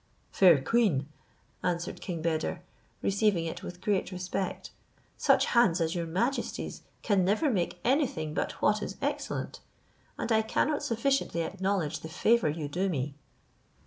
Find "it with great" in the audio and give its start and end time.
3.45-4.11